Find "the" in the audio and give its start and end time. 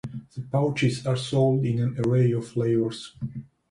0.35-0.41